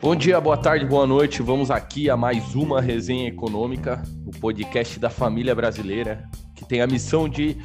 Bom 0.00 0.14
dia, 0.14 0.40
boa 0.40 0.56
tarde, 0.56 0.86
boa 0.86 1.08
noite. 1.08 1.42
Vamos 1.42 1.72
aqui 1.72 2.08
a 2.08 2.16
mais 2.16 2.54
uma 2.54 2.80
resenha 2.80 3.26
econômica, 3.26 4.00
o 4.24 4.30
podcast 4.30 4.96
da 5.00 5.10
família 5.10 5.56
brasileira, 5.56 6.22
que 6.54 6.64
tem 6.64 6.80
a 6.80 6.86
missão 6.86 7.28
de 7.28 7.56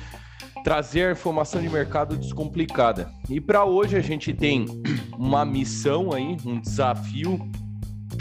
trazer 0.64 1.10
a 1.10 1.12
informação 1.12 1.62
de 1.62 1.70
mercado 1.70 2.18
descomplicada. 2.18 3.08
E 3.30 3.40
para 3.40 3.66
hoje 3.66 3.96
a 3.96 4.02
gente 4.02 4.34
tem 4.34 4.66
uma 5.16 5.46
missão 5.46 6.12
aí, 6.12 6.36
um 6.44 6.60
desafio 6.60 7.40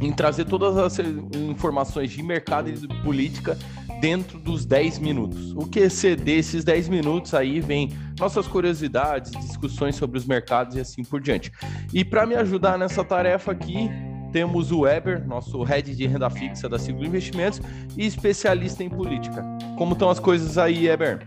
em 0.03 0.13
trazer 0.13 0.45
todas 0.45 0.77
as 0.77 0.99
informações 1.33 2.11
de 2.11 2.23
mercado 2.23 2.69
e 2.69 2.73
de 2.73 2.89
política 3.03 3.57
dentro 4.03 4.37
dos 4.37 4.67
10 4.67 4.99
minutos. 4.99 5.53
O 5.53 5.65
que 5.65 5.79
exceder 5.79 6.41
esses 6.41 6.65
10 6.65 6.89
minutos 6.89 7.33
aí 7.35 7.61
vem 7.61 7.91
nossas 8.19 8.49
curiosidades, 8.49 9.31
discussões 9.31 9.95
sobre 9.95 10.19
os 10.19 10.27
mercados 10.27 10.75
e 10.75 10.81
assim 10.81 11.05
por 11.05 11.21
diante. 11.21 11.53
E 11.95 12.05
para 12.05 12.27
me 12.27 12.35
ajudar 12.35 12.77
nessa 12.77 13.05
tarefa 13.05 13.53
aqui, 13.53 13.89
temos 14.33 14.73
o 14.73 14.81
Weber, 14.81 15.25
nosso 15.25 15.63
head 15.63 15.95
de 15.95 16.07
renda 16.09 16.29
fixa 16.29 16.69
da 16.69 16.81
Siglo 16.81 17.07
Investimentos 17.07 17.61
e 17.97 18.05
especialista 18.05 18.83
em 18.83 18.91
política. 18.91 19.45
Como 19.79 19.93
estão 19.93 20.11
as 20.11 20.19
coisas 20.19 20.59
aí, 20.59 20.89
Weber? 20.89 21.25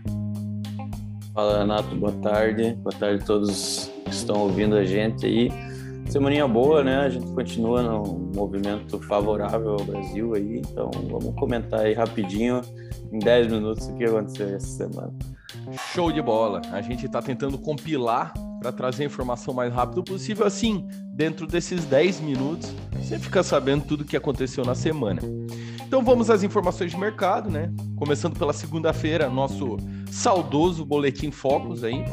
Fala, 1.32 1.60
Renato, 1.60 1.96
boa 1.96 2.12
tarde. 2.12 2.74
Boa 2.82 2.94
tarde 2.94 3.22
a 3.22 3.26
todos 3.26 3.90
que 4.04 4.10
estão 4.10 4.36
ouvindo 4.40 4.76
a 4.76 4.84
gente 4.84 5.24
aí. 5.24 5.50
Semaninha 6.08 6.46
boa, 6.46 6.82
né? 6.82 6.98
A 6.98 7.08
gente 7.08 7.26
continua 7.32 7.82
num 7.82 8.30
movimento 8.34 8.98
favorável 9.02 9.72
ao 9.72 9.84
Brasil 9.84 10.34
aí, 10.34 10.58
então 10.58 10.90
vamos 11.10 11.34
comentar 11.34 11.80
aí 11.80 11.94
rapidinho, 11.94 12.60
em 13.12 13.18
10 13.18 13.52
minutos, 13.52 13.88
o 13.88 13.94
que 13.94 14.04
aconteceu 14.04 14.48
essa 14.54 14.66
semana. 14.66 15.12
Show 15.92 16.12
de 16.12 16.22
bola! 16.22 16.62
A 16.72 16.80
gente 16.80 17.06
está 17.06 17.20
tentando 17.20 17.58
compilar 17.58 18.32
para 18.60 18.72
trazer 18.72 19.02
a 19.02 19.06
informação 19.06 19.52
mais 19.52 19.72
rápido 19.72 20.02
possível, 20.02 20.46
assim, 20.46 20.86
dentro 21.12 21.46
desses 21.46 21.84
10 21.84 22.20
minutos, 22.20 22.72
você 22.92 23.18
fica 23.18 23.42
sabendo 23.42 23.84
tudo 23.84 24.02
o 24.02 24.04
que 24.04 24.16
aconteceu 24.16 24.64
na 24.64 24.74
semana. 24.74 25.20
Então 25.86 26.02
vamos 26.02 26.30
às 26.30 26.42
informações 26.42 26.90
de 26.90 26.98
mercado, 26.98 27.50
né? 27.50 27.72
Começando 27.96 28.38
pela 28.38 28.52
segunda-feira, 28.52 29.28
nosso 29.28 29.76
saudoso 30.10 30.84
boletim 30.84 31.30
Focus 31.30 31.84
aí, 31.84 32.04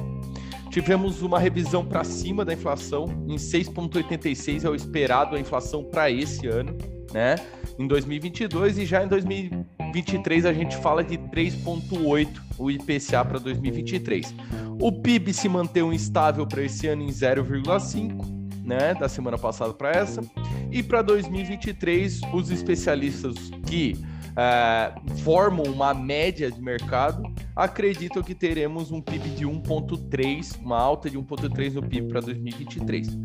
Tivemos 0.74 1.22
uma 1.22 1.38
revisão 1.38 1.86
para 1.86 2.04
cima 2.04 2.44
da 2.44 2.52
inflação, 2.52 3.06
em 3.28 3.36
6,86 3.36 4.66
é 4.66 4.70
o 4.72 4.74
esperado 4.74 5.36
a 5.36 5.40
inflação 5.40 5.84
para 5.84 6.10
esse 6.10 6.48
ano, 6.48 6.76
né? 7.14 7.36
Em 7.78 7.86
2022 7.88 8.80
e 8.80 8.86
já 8.88 9.04
em 9.04 9.08
2023 9.08 10.48
a 10.48 10.52
gente 10.52 10.76
fala 10.78 11.04
de 11.04 11.16
3,8 11.16 12.28
o 12.58 12.72
IPCA 12.72 13.24
para 13.24 13.38
2023. 13.38 14.34
O 14.82 14.92
PIB 14.92 15.32
se 15.32 15.48
manteve 15.48 15.94
instável 15.94 16.48
para 16.48 16.64
esse 16.64 16.88
ano 16.88 17.04
em 17.04 17.10
0,5, 17.10 18.66
né? 18.66 18.96
Da 18.96 19.08
semana 19.08 19.38
passada 19.38 19.76
para 19.76 19.92
essa. 19.92 20.24
E 20.72 20.82
para 20.82 21.04
2023, 21.04 22.20
os 22.34 22.50
especialistas 22.50 23.36
que 23.68 23.96
é, 24.36 24.92
formam 25.24 25.72
uma 25.72 25.94
média 25.94 26.52
de 26.52 26.60
mercado, 26.60 27.32
acreditam 27.56 28.24
que 28.24 28.34
teremos 28.34 28.92
um 28.92 29.02
PIB 29.02 29.30
de 29.30 29.46
1,3, 29.46 30.60
uma 30.60 30.80
alta 30.80 31.10
de 31.10 31.18
1,3 31.18 31.74
no 31.74 31.82
PIB 31.82 32.08
para 32.08 32.22
2023. 32.22 33.18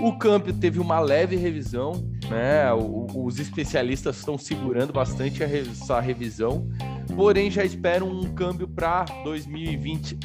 O 0.00 0.16
câmbio 0.16 0.52
teve 0.52 0.80
uma 0.80 1.00
leve 1.00 1.36
revisão, 1.36 1.92
né? 2.28 2.72
Os 3.14 3.38
especialistas 3.38 4.18
estão 4.18 4.38
segurando 4.38 4.92
bastante 4.92 5.42
essa 5.42 6.00
revisão, 6.00 6.68
porém 7.14 7.50
já 7.50 7.64
esperam 7.64 8.08
um 8.08 8.34
câmbio 8.34 8.66
para 8.66 9.04
2020, 9.24 10.18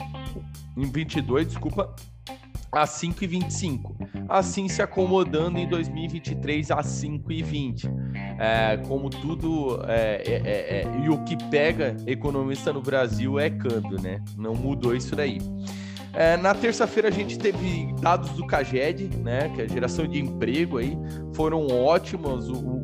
em 0.77 0.91
22, 0.91 1.47
desculpa, 1.47 1.93
a 2.81 2.85
5,25. 2.85 3.95
Assim 4.29 4.67
se 4.67 4.81
acomodando 4.81 5.57
em 5.57 5.67
2023 5.67 6.71
a 6.71 6.77
5,20. 6.77 7.89
É, 8.39 8.77
como 8.87 9.09
tudo 9.09 9.79
é, 9.87 10.21
é, 10.25 10.33
é, 10.33 10.81
é, 10.81 11.05
e 11.05 11.09
o 11.09 11.23
que 11.23 11.37
pega 11.49 11.95
economista 12.05 12.71
no 12.71 12.81
Brasil 12.81 13.39
é 13.39 13.49
câmbio, 13.49 14.01
né? 14.01 14.21
Não 14.37 14.53
mudou 14.53 14.95
isso 14.95 15.15
daí. 15.15 15.39
É, 16.13 16.35
na 16.37 16.53
terça-feira 16.53 17.09
a 17.09 17.11
gente 17.11 17.37
teve 17.37 17.93
dados 18.01 18.31
do 18.31 18.45
Caged, 18.45 19.15
né? 19.17 19.49
Que 19.55 19.61
é 19.61 19.65
a 19.65 19.67
geração 19.67 20.07
de 20.07 20.19
emprego 20.19 20.77
aí. 20.77 20.97
Foram 21.33 21.67
ótimos 21.67 22.49
o, 22.49 22.55
o, 22.55 22.81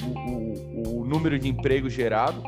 o, 0.86 1.02
o 1.02 1.06
número 1.06 1.38
de 1.38 1.50
emprego 1.50 1.90
gerado. 1.90 2.42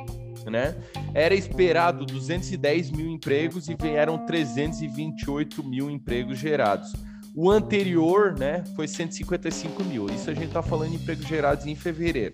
Né? 0.45 0.75
Era 1.12 1.33
esperado 1.33 2.06
210 2.06 2.91
mil 2.91 3.09
empregos 3.09 3.67
e 3.67 3.75
vieram 3.75 4.27
328 4.27 5.63
mil 5.63 5.89
empregos 5.89 6.38
gerados. 6.38 6.94
O 7.35 7.51
anterior, 7.51 8.34
né, 8.40 8.63
foi 8.75 8.88
155 8.88 9.84
mil. 9.84 10.06
Isso 10.06 10.29
a 10.29 10.34
gente 10.34 10.47
está 10.47 10.62
falando 10.62 10.91
de 10.91 10.96
empregos 10.96 11.28
gerados 11.28 11.66
em 11.66 11.75
fevereiro. 11.75 12.34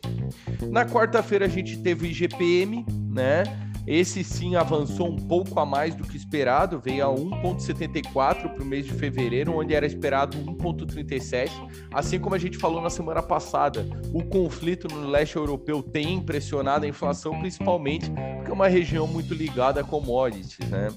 Na 0.69 0.85
quarta-feira 0.85 1.45
a 1.45 1.49
gente 1.49 1.77
teve 1.79 2.05
o 2.05 2.09
IGPM, 2.09 2.85
né? 3.09 3.43
Esse 3.87 4.23
sim 4.23 4.55
avançou 4.55 5.09
um 5.09 5.15
pouco 5.15 5.59
a 5.59 5.65
mais 5.65 5.95
do 5.95 6.03
que 6.03 6.15
esperado, 6.15 6.79
veio 6.79 7.03
a 7.03 7.09
1,74 7.09 8.53
para 8.53 8.63
o 8.63 8.65
mês 8.65 8.85
de 8.85 8.93
fevereiro, 8.93 9.57
onde 9.57 9.73
era 9.73 9.87
esperado 9.87 10.37
1,37. 10.37 11.49
Assim 11.91 12.19
como 12.19 12.35
a 12.35 12.37
gente 12.37 12.59
falou 12.59 12.79
na 12.79 12.91
semana 12.91 13.23
passada, 13.23 13.83
o 14.13 14.23
conflito 14.23 14.87
no 14.87 15.07
leste 15.07 15.35
europeu 15.35 15.81
tem 15.81 16.13
impressionado 16.13 16.85
a 16.85 16.87
inflação, 16.87 17.39
principalmente 17.39 18.11
porque 18.37 18.51
é 18.51 18.53
uma 18.53 18.67
região 18.67 19.07
muito 19.07 19.33
ligada 19.33 19.81
a 19.81 19.83
commodities, 19.83 20.59
né? 20.69 20.89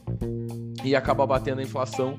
E 0.85 0.95
acaba 0.95 1.27
batendo 1.27 1.61
a 1.61 1.63
inflação 1.63 2.17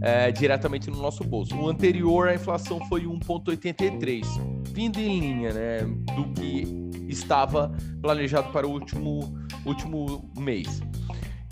é, 0.00 0.30
diretamente 0.30 0.90
no 0.90 0.98
nosso 0.98 1.24
bolso. 1.24 1.56
O 1.56 1.68
anterior, 1.68 2.28
a 2.28 2.34
inflação 2.34 2.80
foi 2.88 3.02
1,83, 3.02 4.24
vindo 4.72 4.98
em 4.98 5.20
linha 5.20 5.52
né, 5.52 5.78
do 6.14 6.32
que 6.32 6.64
estava 7.08 7.74
planejado 8.00 8.50
para 8.52 8.66
o 8.66 8.70
último, 8.70 9.34
último 9.66 10.30
mês. 10.38 10.80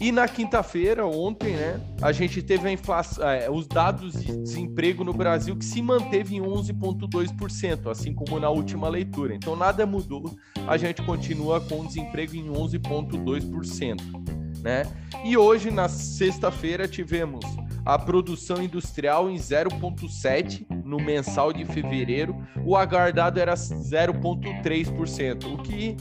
E 0.02 0.10
na 0.10 0.26
quinta-feira, 0.26 1.06
ontem, 1.06 1.54
né, 1.54 1.80
a 2.00 2.10
gente 2.10 2.42
teve 2.42 2.66
a 2.66 2.72
inflação, 2.72 3.24
é, 3.24 3.48
os 3.48 3.68
dados 3.68 4.14
de 4.14 4.36
desemprego 4.36 5.04
no 5.04 5.12
Brasil 5.12 5.56
que 5.56 5.64
se 5.64 5.80
manteve 5.80 6.34
em 6.34 6.40
11,2%, 6.40 7.88
assim 7.88 8.12
como 8.12 8.40
na 8.40 8.50
última 8.50 8.88
leitura. 8.88 9.32
Então 9.32 9.54
nada 9.54 9.86
mudou, 9.86 10.36
a 10.66 10.76
gente 10.76 11.00
continua 11.02 11.60
com 11.60 11.86
desemprego 11.86 12.34
em 12.34 12.48
11,2%. 12.48 14.00
Né? 14.62 14.84
E 15.24 15.36
hoje, 15.36 15.70
na 15.70 15.88
sexta-feira, 15.88 16.86
tivemos 16.86 17.44
a 17.84 17.98
produção 17.98 18.62
industrial 18.62 19.28
em 19.28 19.34
0,7% 19.34 20.64
no 20.84 20.98
mensal 20.98 21.52
de 21.52 21.64
fevereiro, 21.64 22.36
o 22.64 22.76
aguardado 22.76 23.40
era 23.40 23.54
0,3%, 23.54 25.52
o 25.52 25.58
que 25.58 25.96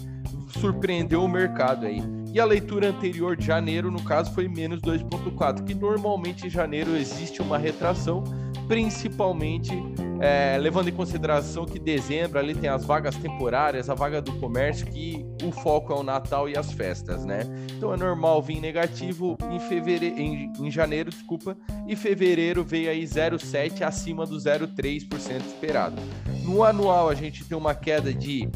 surpreendeu 0.59 1.23
o 1.23 1.27
mercado 1.27 1.87
aí. 1.87 2.03
E 2.33 2.39
a 2.39 2.45
leitura 2.45 2.89
anterior 2.89 3.35
de 3.35 3.45
janeiro, 3.45 3.89
no 3.91 4.03
caso, 4.03 4.31
foi 4.33 4.47
menos 4.47 4.79
2,4%, 4.81 5.65
que 5.65 5.73
normalmente 5.73 6.45
em 6.47 6.49
janeiro 6.49 6.95
existe 6.95 7.41
uma 7.41 7.57
retração, 7.57 8.23
principalmente 8.67 9.73
é, 10.21 10.55
levando 10.59 10.87
em 10.87 10.91
consideração 10.91 11.65
que 11.65 11.79
dezembro 11.79 12.37
ali 12.37 12.53
tem 12.53 12.69
as 12.69 12.85
vagas 12.85 13.15
temporárias, 13.15 13.89
a 13.89 13.95
vaga 13.95 14.21
do 14.21 14.31
comércio, 14.33 14.85
que 14.85 15.25
o 15.43 15.51
foco 15.51 15.91
é 15.91 15.95
o 15.95 16.03
Natal 16.03 16.47
e 16.47 16.55
as 16.55 16.71
festas, 16.71 17.25
né? 17.25 17.41
Então 17.75 17.91
é 17.91 17.97
normal 17.97 18.39
vir 18.39 18.61
negativo 18.61 19.35
em 19.49 19.59
fevereiro, 19.59 20.19
em, 20.19 20.53
em 20.59 20.69
janeiro, 20.69 21.09
desculpa, 21.09 21.57
e 21.87 21.95
fevereiro 21.95 22.63
veio 22.63 22.91
aí 22.91 23.03
0,7 23.03 23.81
acima 23.81 24.25
do 24.27 24.37
0,3% 24.37 25.41
esperado. 25.47 25.95
No 26.43 26.63
anual 26.63 27.09
a 27.09 27.15
gente 27.15 27.43
tem 27.43 27.57
uma 27.57 27.73
queda 27.73 28.13
de 28.13 28.47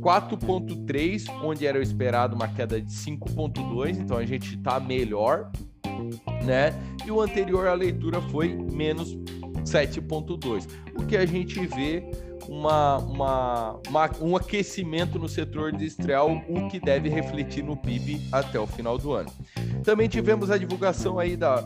4,3, 0.00 1.30
onde 1.44 1.64
era 1.64 1.80
esperado 1.80 2.34
uma 2.34 2.48
queda 2.48 2.80
de 2.80 2.90
5,2, 2.90 4.00
então 4.00 4.16
a 4.16 4.26
gente 4.26 4.56
está 4.56 4.80
melhor, 4.80 5.52
né? 6.44 6.74
E 7.06 7.10
o 7.12 7.20
anterior 7.20 7.68
à 7.68 7.74
leitura 7.74 8.20
foi 8.22 8.48
menos 8.48 9.16
7,2. 9.64 10.68
O 10.96 11.06
que 11.06 11.16
a 11.16 11.26
gente 11.26 11.66
vê 11.66 12.04
uma, 12.48 12.98
uma, 12.98 13.80
uma, 13.88 14.10
um 14.20 14.36
aquecimento 14.36 15.18
no 15.18 15.28
setor 15.28 15.72
industrial, 15.74 16.42
o 16.48 16.68
que 16.68 16.80
deve 16.80 17.08
refletir 17.08 17.62
no 17.62 17.76
PIB 17.76 18.20
até 18.32 18.58
o 18.58 18.66
final 18.66 18.98
do 18.98 19.12
ano. 19.12 19.30
Também 19.84 20.08
tivemos 20.08 20.50
a 20.50 20.58
divulgação 20.58 21.18
aí 21.18 21.36
da, 21.36 21.60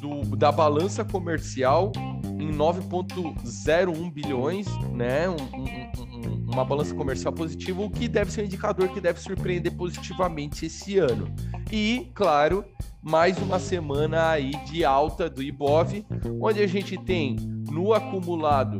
do, 0.00 0.36
da 0.36 0.50
balança 0.50 1.04
comercial 1.04 1.92
em 2.38 2.50
9,01 2.52 4.12
bilhões, 4.12 4.66
né? 4.92 5.28
Um, 5.28 5.34
um, 5.34 6.02
um, 6.02 6.13
uma 6.54 6.64
balança 6.64 6.94
comercial 6.94 7.32
positiva, 7.32 7.82
o 7.82 7.90
que 7.90 8.06
deve 8.06 8.30
ser 8.30 8.42
um 8.42 8.44
indicador 8.44 8.88
que 8.88 9.00
deve 9.00 9.20
surpreender 9.20 9.72
positivamente 9.72 10.66
esse 10.66 10.98
ano. 10.98 11.28
E, 11.70 12.10
claro, 12.14 12.64
mais 13.02 13.36
uma 13.38 13.58
semana 13.58 14.30
aí 14.30 14.52
de 14.64 14.84
alta 14.84 15.28
do 15.28 15.42
Ibov, 15.42 16.06
onde 16.40 16.62
a 16.62 16.66
gente 16.66 16.96
tem 16.96 17.36
no 17.70 17.92
acumulado 17.92 18.78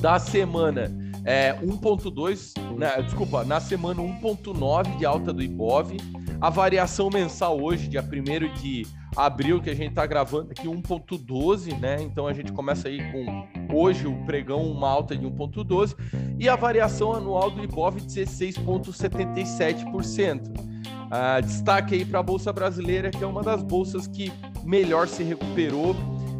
da 0.00 0.18
semana 0.18 0.90
é, 1.24 1.52
1.2, 1.62 2.76
né, 2.76 3.02
desculpa, 3.02 3.44
na 3.44 3.60
semana 3.60 4.02
1.9 4.02 4.96
de 4.98 5.06
alta 5.06 5.32
do 5.32 5.42
Ibov, 5.42 5.96
a 6.40 6.50
variação 6.50 7.08
mensal 7.08 7.62
hoje, 7.62 7.88
dia 7.88 8.02
1 8.02 8.60
de 8.60 8.84
abril, 9.18 9.60
que 9.60 9.68
a 9.68 9.74
gente 9.74 9.90
está 9.90 10.06
gravando 10.06 10.52
aqui 10.52 10.66
1.12, 10.68 11.76
né? 11.78 11.96
Então 12.00 12.28
a 12.28 12.32
gente 12.32 12.52
começa 12.52 12.86
aí 12.86 13.00
com 13.10 13.48
hoje 13.76 14.06
o 14.06 14.14
pregão 14.24 14.62
uma 14.62 14.88
alta 14.88 15.16
de 15.16 15.26
1.12 15.26 15.96
e 16.38 16.48
a 16.48 16.54
variação 16.54 17.12
anual 17.12 17.50
do 17.50 17.64
Ibov 17.64 17.96
16.77%. 17.96 20.68
Ah, 21.10 21.40
destaque 21.40 21.96
aí 21.96 22.04
para 22.04 22.20
a 22.20 22.22
Bolsa 22.22 22.52
Brasileira, 22.52 23.10
que 23.10 23.24
é 23.24 23.26
uma 23.26 23.42
das 23.42 23.60
bolsas 23.60 24.06
que 24.06 24.32
melhor 24.64 25.08
se 25.08 25.24
recuperou 25.24 25.96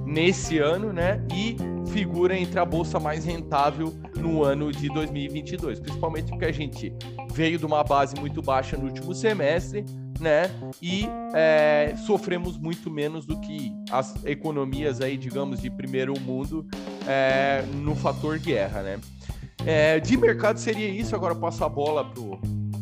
nesse 0.07 0.59
ano, 0.59 0.93
né? 0.93 1.21
E 1.35 1.57
figura 1.91 2.39
entre 2.39 2.61
a 2.61 2.65
bolsa 2.65 3.01
mais 3.01 3.25
rentável 3.25 3.93
no 4.15 4.45
ano 4.45 4.71
de 4.71 4.87
2022, 4.89 5.81
principalmente 5.81 6.29
porque 6.29 6.45
a 6.45 6.53
gente 6.53 6.95
veio 7.39 7.57
de 7.57 7.65
uma 7.65 7.85
base 7.85 8.17
muito 8.19 8.43
baixa 8.43 8.77
no 8.77 8.87
último 8.87 9.15
semestre, 9.15 9.85
né? 10.19 10.51
E 10.83 11.07
é, 11.33 11.95
sofremos 12.05 12.59
muito 12.59 12.91
menos 12.91 13.25
do 13.25 13.39
que 13.39 13.73
as 13.93 14.13
economias 14.25 15.01
aí, 15.01 15.17
digamos, 15.17 15.63
de 15.63 15.71
primeiro 15.71 16.19
mundo 16.19 16.67
é, 17.07 17.63
no 17.77 17.95
fator 17.95 18.41
guerra, 18.41 18.83
né? 18.83 19.01
É, 19.65 20.01
de 20.01 20.17
mercado 20.17 20.59
seria 20.59 20.89
isso. 20.89 21.15
Agora 21.15 21.33
passo 21.33 21.63
a 21.63 21.69
bola 21.69 22.05
pro 22.05 22.41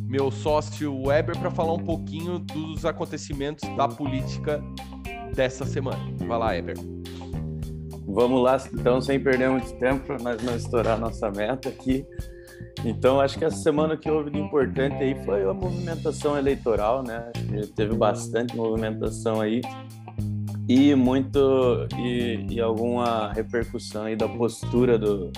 meu 0.09 0.31
sócio 0.31 1.03
Weber 1.03 1.39
para 1.39 1.51
falar 1.51 1.75
um 1.75 1.85
pouquinho 1.85 2.39
dos 2.39 2.87
acontecimentos 2.87 3.69
da 3.77 3.87
política 3.87 4.65
dessa 5.35 5.67
semana. 5.67 6.01
Vai 6.27 6.39
lá, 6.39 6.47
Weber. 6.47 6.77
Vamos 8.07 8.43
lá, 8.43 8.57
então, 8.73 9.03
sem 9.03 9.21
perder 9.21 9.51
muito 9.51 9.71
tempo, 9.75 10.07
para 10.07 10.19
nós 10.19 10.43
não 10.43 10.57
estourar 10.57 10.99
nossa 10.99 11.31
meta 11.31 11.69
aqui. 11.69 12.07
Então, 12.85 13.21
acho 13.21 13.39
que 13.39 13.45
essa 13.45 13.57
semana 13.57 13.97
que 13.97 14.11
houve 14.11 14.31
de 14.31 14.39
importante 14.39 14.97
aí 14.97 15.15
foi 15.25 15.43
a 15.43 15.53
movimentação 15.53 16.39
eleitoral, 16.39 17.03
né? 17.03 17.31
Teve 17.75 17.95
bastante 17.97 18.55
movimentação 18.57 19.41
aí 19.41 19.61
e 20.69 20.95
muito 20.95 21.87
e, 21.97 22.47
e 22.51 22.61
alguma 22.61 23.33
repercussão 23.33 24.05
aí 24.05 24.17
da 24.17 24.29
postura 24.29 24.99
do, 24.99 25.33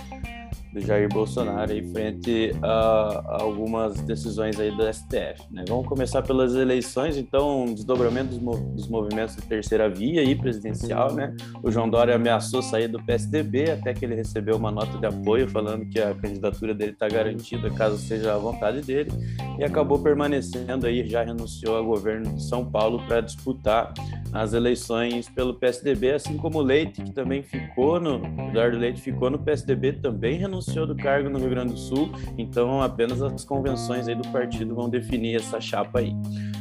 do 0.73 0.81
Jair 0.81 1.09
Bolsonaro 1.09 1.73
em 1.73 1.91
frente 1.93 2.53
a, 2.63 3.43
algumas 3.43 4.01
decisões 4.03 4.59
aí 4.61 4.71
do 4.71 4.83
STF. 4.93 5.43
Né? 5.51 5.65
Vamos 5.69 5.87
começar 5.87 6.23
pelas 6.23 6.55
eleições, 6.55 7.17
então, 7.17 7.67
desdobramento 7.67 8.31
dos, 8.31 8.39
mov 8.39 8.61
dos, 8.75 8.89
movimentos 8.89 9.37
de 9.37 9.43
terceira 9.43 9.89
via 9.89 10.21
aí, 10.21 10.35
presidencial, 10.35 11.13
né? 11.13 11.35
O 11.63 11.71
João 11.71 11.89
Dória 11.89 12.15
ameaçou 12.15 12.63
sair 12.63 12.89
do 12.89 13.03
PSDB 13.03 13.71
até 13.71 13.95
que 13.95 14.05
ele 14.05 14.15
recebeu 14.15 14.57
uma 14.57 14.71
nota 14.71 14.99
de 14.99 15.07
apoio 15.07 15.49
falando 15.49 15.87
que 15.87 16.01
a 16.01 16.15
candidatura 16.15 16.75
dele 16.75 16.93
está 16.93 17.09
garantida 17.09 17.71
caso 17.71 17.99
seja 17.99 18.35
a 18.35 18.39
vontade 18.39 18.81
dele 18.83 19.11
e 19.59 19.65
acabou 19.65 19.99
permanecendo 19.99 20.87
aí, 20.87 21.07
já 21.09 21.23
renunciou 21.23 21.77
ao 21.77 21.85
governo 21.85 22.35
de 22.35 22.43
São 22.43 22.65
Paulo 22.65 23.03
para 23.07 23.21
disputar 23.21 23.93
as 24.33 24.53
eleições 24.53 25.29
pelo 25.29 25.55
PSDB, 25.55 26.13
assim 26.13 26.37
como 26.37 26.59
o 26.59 26.63
Leite, 26.63 27.03
que 27.03 27.13
também 27.13 27.43
ficou 27.43 28.01
no, 28.01 28.21
Eduardo 28.49 28.77
Leite 28.77 29.01
ficou 29.01 29.31
no 29.31 29.39
PSDB, 29.39 29.95
também 29.95 30.39
renunciou 30.39 30.87
do 30.87 30.95
cargo 30.95 31.29
no 31.29 31.39
Rio 31.39 31.51
Grande 31.51 31.73
do 31.73 31.79
Sul, 31.79 32.11
então 32.37 32.83
apenas 32.83 33.23
as 33.23 33.45
convenções 33.45 34.09
aí 34.09 34.15
do 34.15 34.29
partido 34.29 34.75
vão 34.75 34.89
definir 34.89 35.37
essa 35.37 35.61
chapa 35.61 36.01
aí. 36.01 36.15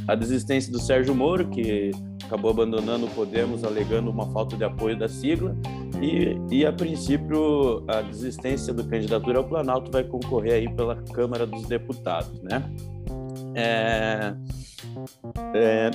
A 0.06 0.14
desistência 0.14 0.72
do 0.72 0.80
Sérgio 0.80 1.14
Moro, 1.14 1.48
que 1.48 1.90
acabou 2.24 2.50
abandonando 2.50 3.06
o 3.06 3.10
Podemos, 3.10 3.64
alegando 3.64 4.10
uma 4.10 4.26
falta 4.32 4.56
de 4.56 4.64
apoio 4.64 4.96
da 4.98 5.08
sigla, 5.08 5.56
e, 6.00 6.36
e 6.50 6.66
a 6.66 6.72
princípio 6.72 7.84
a 7.88 8.02
desistência 8.02 8.72
do 8.72 8.84
candidatura 8.84 9.38
ao 9.38 9.44
Planalto 9.44 9.90
vai 9.90 10.04
concorrer 10.04 10.54
aí 10.54 10.68
pela 10.74 10.96
Câmara 10.96 11.46
dos 11.46 11.64
Deputados, 11.66 12.40
né? 12.42 12.62
É, 13.54 14.34
é, 15.54 15.90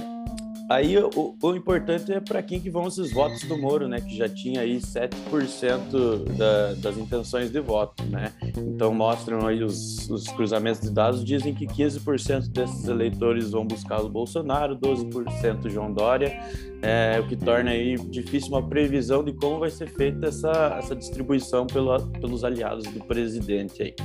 Aí 0.73 0.97
o, 0.97 1.35
o 1.39 1.55
importante 1.55 2.11
é 2.11 2.19
para 2.19 2.41
quem 2.41 2.59
que 2.59 2.67
vão 2.67 2.87
esses 2.87 3.13
votos 3.13 3.43
do 3.43 3.55
Moro, 3.55 3.87
né? 3.87 4.01
Que 4.01 4.17
já 4.17 4.27
tinha 4.27 4.61
aí 4.61 4.77
7% 4.77 6.35
da, 6.35 6.73
das 6.73 6.97
intenções 6.97 7.51
de 7.51 7.59
voto, 7.59 8.03
né? 8.05 8.33
Então 8.57 8.91
mostram 8.91 9.45
aí 9.45 9.63
os, 9.63 10.09
os 10.09 10.27
cruzamentos 10.29 10.81
de 10.81 10.89
dados, 10.89 11.23
dizem 11.23 11.53
que 11.53 11.67
15% 11.67 12.47
desses 12.47 12.87
eleitores 12.87 13.51
vão 13.51 13.67
buscar 13.67 14.01
o 14.01 14.09
Bolsonaro, 14.09 14.75
12% 14.75 15.69
João 15.69 15.93
Dória, 15.93 16.35
é, 16.81 17.19
o 17.19 17.27
que 17.27 17.35
torna 17.35 17.69
aí 17.69 17.95
difícil 18.09 18.49
uma 18.49 18.67
previsão 18.67 19.23
de 19.23 19.31
como 19.31 19.59
vai 19.59 19.69
ser 19.69 19.87
feita 19.89 20.25
essa, 20.25 20.75
essa 20.79 20.95
distribuição 20.95 21.67
pela, 21.67 21.99
pelos 22.19 22.43
aliados 22.43 22.87
do 22.87 22.99
presidente 23.05 23.83
aí. 23.83 23.95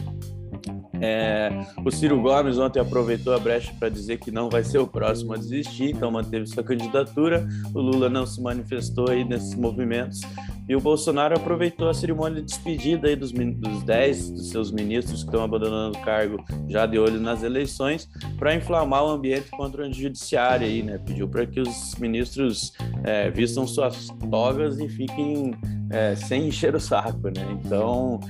É, 1.01 1.51
o 1.85 1.91
Ciro 1.91 2.21
Gomes 2.21 2.59
ontem 2.59 2.81
aproveitou 2.81 3.35
a 3.35 3.39
brecha 3.39 3.73
para 3.79 3.89
dizer 3.89 4.19
que 4.19 4.31
não 4.31 4.49
vai 4.49 4.65
ser 4.65 4.79
o 4.79 4.87
próximo 4.87 5.33
a 5.33 5.37
desistir, 5.37 5.91
então 5.91 6.11
manteve 6.11 6.47
sua 6.47 6.63
candidatura. 6.63 7.47
O 7.75 7.81
Lula 7.81 8.09
não 8.09 8.27
se 8.27 8.41
manifestou 8.41 9.11
aí 9.11 9.25
nesses 9.25 9.55
movimentos. 9.55 10.21
E 10.69 10.77
o 10.77 10.81
Bolsonaro 10.81 11.35
aproveitou 11.35 11.89
a 11.89 11.95
cerimônia 11.95 12.43
de 12.43 12.47
despedida 12.47 13.09
aí 13.09 13.17
dos, 13.17 13.33
dos 13.33 13.83
10 13.85 14.31
dos 14.33 14.51
seus 14.51 14.71
ministros 14.71 15.23
que 15.23 15.29
estão 15.29 15.43
abandonando 15.43 15.97
o 15.97 16.03
cargo 16.03 16.45
já 16.69 16.85
de 16.85 16.99
olho 16.99 17.19
nas 17.19 17.43
eleições 17.43 18.07
para 18.39 18.55
inflamar 18.55 19.03
o 19.05 19.09
ambiente 19.09 19.49
contra 19.51 19.89
o 19.89 19.93
judiciário 19.93 20.67
aí, 20.67 20.83
né? 20.83 20.99
Pediu 20.99 21.27
para 21.27 21.47
que 21.47 21.61
os 21.61 21.95
ministros 21.95 22.73
é, 23.03 23.31
vistam 23.31 23.67
suas 23.67 24.09
togas 24.31 24.79
e 24.79 24.89
fiquem 24.91 25.55
é, 25.91 26.15
sem 26.15 26.49
encher 26.49 26.75
o 26.75 26.81
saco, 26.81 27.29
né? 27.29 27.59
Então, 27.65 28.21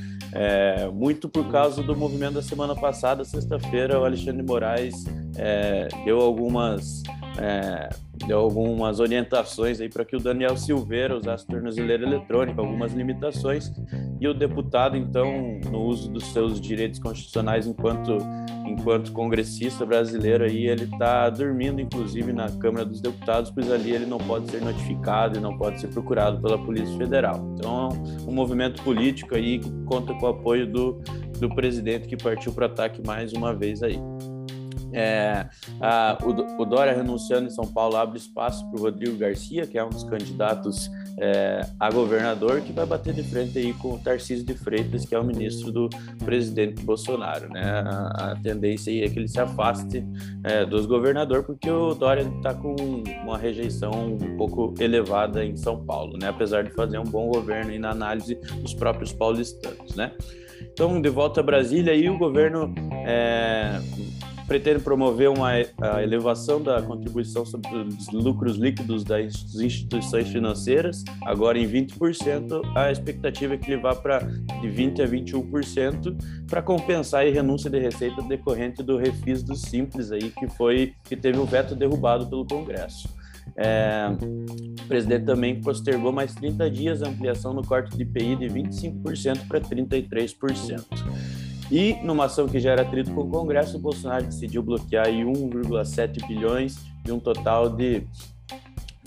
é, 0.41 0.89
muito 0.89 1.29
por 1.29 1.51
causa 1.51 1.83
do 1.83 1.97
movimento 1.97 2.35
da 2.35 2.43
semana 2.43 2.73
passada, 2.77 3.25
sexta-feira, 3.25 3.99
o 3.99 4.05
Alexandre 4.05 4.41
Moraes 4.41 4.95
é, 5.39 5.89
deu 6.05 6.21
algumas 6.21 7.03
é, 7.39 7.89
deu 8.27 8.41
algumas 8.41 8.99
orientações 8.99 9.81
aí 9.81 9.89
para 9.89 10.05
que 10.05 10.17
o 10.17 10.19
Daniel 10.19 10.57
Silveira 10.57 11.17
usasse 11.17 11.47
tornozeleira 11.47 12.05
eletrônica, 12.05 12.61
algumas 12.61 12.93
limitações, 12.93 13.73
e 14.21 14.27
o 14.27 14.35
deputado, 14.35 14.97
então, 14.97 15.61
no 15.71 15.83
uso 15.83 16.11
dos 16.11 16.25
seus 16.33 16.61
direitos 16.61 16.99
constitucionais 16.99 17.67
enquanto, 17.67 18.19
enquanto 18.67 19.13
congressista 19.13 19.87
brasileiro, 19.87 20.45
aí 20.45 20.67
ele 20.67 20.85
está 20.85 21.31
dormindo, 21.31 21.81
inclusive, 21.81 22.33
na 22.33 22.51
Câmara 22.51 22.85
dos 22.85 23.01
Deputados, 23.01 23.51
pois 23.51 23.71
ali 23.71 23.93
ele 23.93 24.07
não 24.07 24.19
pode 24.19 24.51
ser 24.51 24.61
notificado 24.61 25.39
e 25.39 25.41
não 25.41 25.57
pode 25.57 25.81
ser 25.81 25.89
procurado 25.89 26.41
pela 26.41 26.59
Polícia 26.59 26.97
Federal. 26.97 27.55
Então, 27.55 27.91
um 28.27 28.33
movimento 28.33 28.83
político 28.83 29.37
aí 29.37 29.61
que 29.61 29.71
conta 29.85 30.13
com 30.15 30.27
o 30.27 30.29
apoio 30.31 30.67
do, 30.67 31.01
do 31.39 31.49
presidente 31.55 32.09
que 32.09 32.17
partiu 32.17 32.53
para 32.53 32.67
ataque 32.67 33.01
mais 33.07 33.33
uma 33.33 33.55
vez 33.55 33.83
aí. 33.83 33.99
É, 34.93 35.47
a, 35.81 36.19
o, 36.23 36.63
o, 36.63 36.65
Dória 36.65 36.95
renunciando 36.95 37.47
em 37.47 37.51
São 37.51 37.67
Paulo 37.67 37.97
abre 37.97 38.19
espaço 38.19 38.69
para 38.71 38.81
o 38.81 38.83
Rodrigo 38.85 39.17
Garcia, 39.17 39.67
que 39.67 39.79
é 39.79 39.85
um 39.85 39.91
dos 39.91 40.05
candidatos 40.05 40.91
é, 41.21 41.67
a 41.79 41.91
governador, 41.91 42.61
que 42.61 42.73
vai 42.73 42.87
bater 42.87 43.13
de 43.13 43.23
frente 43.23 43.59
aí 43.59 43.73
com 43.75 43.95
o 43.95 43.99
Tarcísio 43.99 44.47
de 44.47 44.55
Freitas, 44.55 45.05
que 45.05 45.15
é 45.15 45.19
o 45.19 45.25
ministro 45.25 45.73
do 45.73 45.89
presidente 46.25 46.83
Bolsonaro. 46.83 47.49
Né? 47.51 47.63
A, 47.63 48.33
a 48.33 48.37
tendência 48.37 48.93
aí 48.93 49.03
é 49.03 49.09
que 49.09 49.19
ele 49.19 49.29
se 49.29 49.41
afaste 49.41 50.05
é, 50.45 50.65
dos 50.65 50.87
governadores, 50.87 51.45
porque 51.45 51.71
o 51.71 51.95
Dória 51.95 52.23
está 52.23 52.55
com 52.55 52.77
uma 53.25 53.37
rejeição 53.37 53.91
um 53.91 54.37
pouco 54.37 54.75
elevada 54.81 55.45
em 55.45 55.57
São 55.57 55.85
Paulo, 55.85 56.17
né? 56.19 56.29
apesar 56.29 56.63
de 56.63 56.71
fazer 56.71 56.99
um 56.99 57.05
bom 57.05 57.29
governo 57.29 57.73
e 57.73 57.79
na 57.79 57.91
análise 57.91 58.37
dos 58.63 58.75
próprios 58.75 59.13
paulistanos. 59.13 59.97
Né? 59.97 60.13
Então, 60.73 61.01
de 61.01 61.09
volta 61.09 61.41
a 61.41 61.43
Brasília, 61.43 61.93
aí 61.93 62.09
o 62.09 62.17
governo 62.17 62.73
é, 63.05 63.81
pretende 64.49 64.81
promover 64.81 65.29
uma 65.29 65.51
a 65.81 66.03
elevação 66.03 66.61
da 66.61 66.81
contribuição 66.81 67.45
sobre 67.45 67.69
os 67.77 68.09
lucros 68.09 68.57
líquidos 68.57 69.05
das 69.05 69.55
instituições 69.55 70.29
financeiras, 70.29 71.05
agora 71.27 71.59
em 71.59 71.69
20%, 71.69 72.63
a 72.75 72.91
expectativa 72.91 73.55
é 73.55 73.59
que 73.59 73.73
ele 73.73 73.83
vá 73.83 73.95
para 73.95 74.21
de 74.21 74.69
20% 74.69 75.01
a 75.01 75.07
21% 75.07 76.47
para 76.49 76.63
compensar 76.63 77.27
a 77.27 77.31
renúncia 77.31 77.69
de 77.69 77.79
receita 77.79 78.23
decorrente 78.23 78.83
do 78.83 78.97
refis 78.97 79.43
do 79.43 79.55
Simples 79.55 80.11
aí, 80.11 80.31
que 80.31 80.49
foi 80.49 80.95
que 81.05 81.15
teve 81.15 81.39
o 81.39 81.45
veto 81.45 81.75
derrubado 81.75 82.27
pelo 82.27 82.47
Congresso. 82.47 83.09
É, 83.57 84.07
o 84.81 84.87
presidente 84.87 85.25
também 85.25 85.61
postergou 85.61 86.13
mais 86.13 86.35
30 86.35 86.71
dias 86.71 87.03
a 87.03 87.09
ampliação 87.09 87.53
no 87.53 87.67
corte 87.67 87.97
de 87.97 88.03
IPI 88.03 88.37
de 88.37 88.47
25% 88.47 89.47
para 89.49 89.61
33%. 89.61 90.85
E, 91.71 91.95
numa 92.03 92.25
ação 92.25 92.49
que 92.49 92.59
gera 92.59 92.83
atrito 92.83 93.13
com 93.13 93.23
o 93.23 93.29
Congresso, 93.29 93.77
o 93.77 93.81
Bolsonaro 93.81 94.25
decidiu 94.25 94.63
bloquear 94.63 95.07
1,7 95.07 96.27
bilhões 96.27 96.77
de 97.05 97.13
um 97.13 97.21
total 97.21 97.69
de 97.69 98.03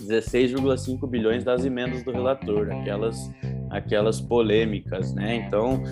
16,5 0.00 1.08
bilhões 1.08 1.44
das 1.44 1.64
emendas 1.64 2.02
do 2.04 2.12
relator, 2.12 2.70
aquelas, 2.70 3.30
aquelas 3.70 4.20
polêmicas, 4.20 5.12
né? 5.12 5.36
Então, 5.36 5.82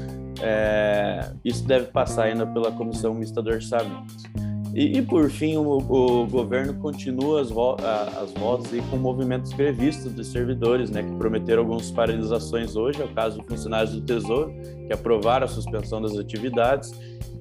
é, 0.40 1.32
isso 1.44 1.66
deve 1.66 1.86
passar 1.86 2.24
ainda 2.24 2.46
pela 2.46 2.70
Comissão 2.72 3.14
Mista 3.14 3.42
do 3.42 3.50
Orçamento. 3.50 4.14
E, 4.74 4.98
e 4.98 5.02
por 5.02 5.28
fim, 5.30 5.56
o, 5.56 5.78
o, 5.78 6.26
governo 6.26 6.74
continua 6.74 7.40
as, 7.40 7.50
vo 7.50 7.76
as 8.20 8.32
voltas 8.32 8.70
com 8.88 8.96
movimentos 8.96 9.52
previstos 9.52 10.12
dos 10.12 10.28
servidores, 10.28 10.90
né, 10.90 11.02
que 11.02 11.10
prometeram 11.16 11.62
algumas 11.62 11.90
paralisações 11.90 12.76
hoje, 12.76 13.02
é 13.02 13.04
o 13.04 13.08
caso 13.08 13.40
de 13.40 13.46
funcionários 13.46 13.92
do 13.92 14.00
Tesouro, 14.00 14.54
que 14.86 14.92
aprovaram 14.92 15.44
a 15.44 15.48
suspensão 15.48 16.00
das 16.00 16.16
atividades, 16.16 16.92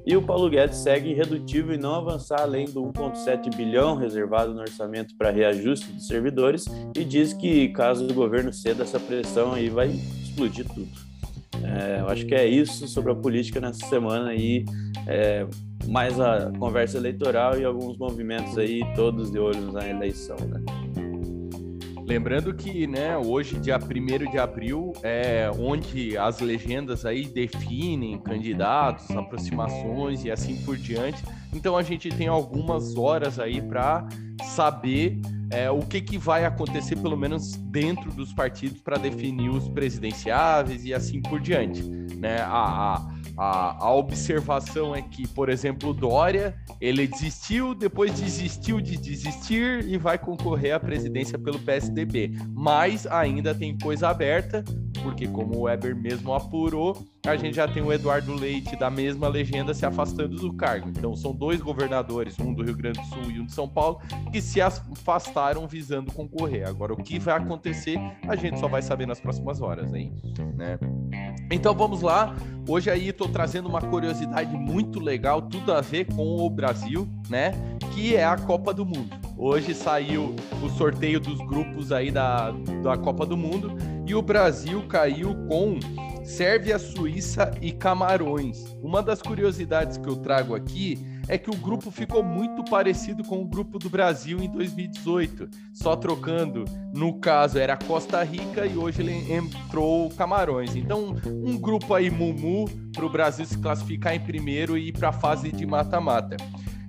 e 0.05 0.17
o 0.17 0.21
Paulo 0.24 0.50
Guedes 0.50 0.77
segue 0.77 1.09
irredutível 1.12 1.75
e 1.75 1.77
não 1.77 1.93
avançar 1.93 2.41
além 2.41 2.65
do 2.65 2.81
1,7 2.81 3.55
bilhão 3.55 3.95
reservado 3.95 4.53
no 4.55 4.62
orçamento 4.62 5.15
para 5.15 5.29
reajuste 5.29 5.91
dos 5.91 6.07
servidores 6.07 6.65
e 6.98 7.03
diz 7.03 7.31
que 7.31 7.69
caso 7.69 8.07
o 8.07 8.13
governo 8.13 8.51
ceda 8.51 8.83
essa 8.83 9.00
pressão 9.00 9.53
aí 9.53 9.69
vai 9.69 9.89
explodir 9.89 10.65
tudo. 10.67 10.89
É, 11.63 12.00
eu 12.00 12.07
acho 12.07 12.25
que 12.25 12.33
é 12.33 12.48
isso 12.48 12.88
sobre 12.88 13.12
a 13.12 13.15
política 13.15 13.59
nessa 13.59 13.86
semana 13.88 14.29
aí, 14.29 14.65
é, 15.05 15.45
mais 15.88 16.19
a 16.19 16.51
conversa 16.57 16.98
eleitoral 16.98 17.59
e 17.59 17.65
alguns 17.65 17.98
movimentos 17.98 18.57
aí, 18.57 18.81
todos 18.95 19.31
de 19.31 19.39
olho 19.39 19.71
na 19.71 19.88
eleição, 19.88 20.38
né? 20.38 20.62
Lembrando 22.09 22.51
que, 22.55 22.88
né, 22.88 23.15
hoje, 23.15 23.59
dia 23.59 23.77
1 23.77 24.31
de 24.31 24.39
abril, 24.39 24.93
é 25.03 25.48
onde 25.59 26.17
as 26.17 26.39
legendas 26.39 27.05
aí 27.05 27.27
definem 27.27 28.17
candidatos, 28.17 29.12
aproximações 29.12 30.25
e 30.25 30.31
assim 30.31 30.55
por 30.63 30.75
diante. 30.75 31.24
Então 31.53 31.77
a 31.77 31.83
gente 31.83 32.09
tem 32.09 32.27
algumas 32.27 32.98
horas 32.98 33.38
aí 33.38 33.62
para 33.62 34.07
saber 34.55 35.21
é, 35.51 35.69
o 35.69 35.81
que, 35.81 36.01
que 36.01 36.17
vai 36.17 36.45
acontecer, 36.45 36.95
pelo 36.95 37.15
menos 37.15 37.51
dentro 37.55 38.12
dos 38.12 38.33
partidos, 38.33 38.81
para 38.81 38.98
definir 38.98 39.50
os 39.50 39.69
presidenciáveis 39.69 40.83
e 40.86 40.95
assim 40.95 41.21
por 41.21 41.39
diante. 41.39 41.83
Né? 41.83 42.38
A, 42.41 43.07
a, 43.39 43.86
a 43.86 43.93
observação 43.93 44.93
é 44.93 45.01
que, 45.01 45.25
por 45.25 45.48
exemplo, 45.48 45.93
Dória, 45.93 46.53
ele 46.81 47.08
desistiu, 47.08 47.74
depois 47.74 48.12
desistiu 48.19 48.81
de 48.81 48.98
desistir 48.98 49.86
e 49.88 49.98
vai 49.98 50.17
concorrer 50.17 50.75
à 50.75 50.79
presidência 50.79 51.39
pelo 51.39 51.58
PSDB. 51.58 52.34
Mas 52.53 53.08
ainda 53.08 53.55
tem 53.55 53.77
coisa 53.77 54.10
aberta, 54.10 54.62
porque 55.01 55.25
como 55.25 55.55
o 55.55 55.62
Weber 55.62 55.96
mesmo 55.96 56.34
apurou, 56.34 57.01
a 57.25 57.38
gente 57.38 57.55
já 57.55 57.65
tem 57.65 57.81
o 57.81 57.93
Eduardo 57.93 58.34
Leite 58.34 58.75
da 58.75 58.89
mesma 58.89 59.29
legenda 59.29 59.74
se 59.74 59.86
afastando 59.86 60.36
do 60.36 60.53
cargo. 60.53 60.89
Então 60.89 61.15
são 61.15 61.34
dois 61.34 61.62
governadores, 61.62 62.38
um 62.39 62.53
do 62.53 62.62
Rio 62.62 62.75
Grande 62.75 63.00
do 63.00 63.05
Sul 63.05 63.31
e 63.31 63.39
um 63.39 63.46
de 63.46 63.53
São 63.53 63.69
Paulo, 63.69 64.01
que 64.34 64.41
se 64.41 64.60
afastaram 64.60 65.65
visando 65.65 66.12
concorrer. 66.12 66.67
Agora 66.67 66.91
o 66.91 66.98
que 66.98 67.17
vai 67.17 67.38
acontecer, 67.38 67.98
a 68.27 68.36
gente 68.36 68.60
só 68.60 68.67
vai 68.67 68.81
saber 68.81 69.05
nas 69.05 69.22
próximas 69.22 69.62
horas 69.62 69.93
aí, 69.93 70.12
né? 70.58 70.77
Então 71.51 71.74
vamos 71.74 72.01
lá. 72.01 72.36
Hoje 72.68 72.91
aí 72.91 73.10
estou 73.10 73.27
trazendo 73.27 73.68
uma 73.68 73.82
curiosidade 73.82 74.56
muito 74.56 75.00
legal, 75.00 75.41
tudo 75.41 75.74
a 75.74 75.82
ver 75.82 76.06
com 76.06 76.38
o 76.38 76.50
Brasil, 76.50 77.10
né? 77.27 77.51
Que 77.94 78.15
é 78.15 78.24
a 78.24 78.38
Copa 78.38 78.72
do 78.72 78.86
Mundo. 78.86 79.10
Hoje 79.36 79.74
saiu 79.74 80.36
o 80.62 80.70
sorteio 80.70 81.20
dos 81.20 81.39
grupos 81.39 81.91
aí 81.91 82.12
da, 82.12 82.51
da 82.84 82.96
Copa 82.96 83.25
do 83.25 83.36
Mundo 83.36 83.75
e 84.06 84.13
o 84.13 84.22
Brasil 84.22 84.84
caiu 84.88 85.34
com 85.48 85.79
Sérvia, 86.24 86.77
Suíça 86.77 87.51
e 87.60 87.72
Camarões. 87.72 88.77
Uma 88.84 89.01
das 89.01 89.20
curiosidades 89.20 89.98
que 89.98 90.08
eu 90.08 90.18
trago 90.18 90.53
aqui 90.53 91.00
é 91.29 91.38
que 91.38 91.50
o 91.50 91.55
grupo 91.55 91.91
ficou 91.91 92.24
muito 92.24 92.63
parecido 92.63 93.24
com 93.24 93.39
o 93.39 93.45
grupo 93.45 93.77
do 93.77 93.88
Brasil 93.88 94.39
em 94.41 94.50
2018, 94.50 95.48
só 95.71 95.95
trocando. 95.95 96.65
No 96.91 97.19
caso 97.19 97.59
era 97.59 97.77
Costa 97.77 98.24
Rica 98.24 98.65
e 98.65 98.75
hoje 98.75 99.03
ele 99.03 99.31
entrou 99.31 100.09
Camarões. 100.09 100.75
Então, 100.75 101.15
um 101.27 101.55
grupo 101.55 101.93
aí 101.93 102.09
mumu 102.09 102.65
para 102.91 103.05
o 103.05 103.09
Brasil 103.09 103.45
se 103.45 103.59
classificar 103.59 104.15
em 104.15 104.19
primeiro 104.19 104.75
e 104.75 104.88
ir 104.88 104.91
para 104.91 105.09
a 105.09 105.13
fase 105.13 105.51
de 105.51 105.67
mata-mata. 105.67 106.36